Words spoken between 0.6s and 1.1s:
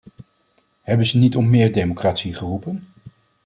Hebben